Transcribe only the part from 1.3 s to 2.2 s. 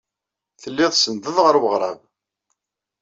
ɣer weɣrab.